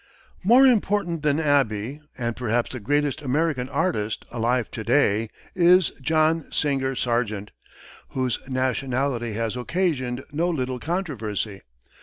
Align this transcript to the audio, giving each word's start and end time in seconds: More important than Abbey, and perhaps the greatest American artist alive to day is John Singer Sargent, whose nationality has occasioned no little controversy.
More 0.43 0.65
important 0.65 1.21
than 1.21 1.39
Abbey, 1.39 2.01
and 2.17 2.35
perhaps 2.35 2.71
the 2.71 2.79
greatest 2.79 3.21
American 3.21 3.69
artist 3.69 4.25
alive 4.31 4.71
to 4.71 4.83
day 4.83 5.29
is 5.53 5.91
John 6.01 6.51
Singer 6.51 6.95
Sargent, 6.95 7.51
whose 8.09 8.39
nationality 8.47 9.33
has 9.33 9.55
occasioned 9.55 10.23
no 10.31 10.49
little 10.49 10.79
controversy. 10.79 11.61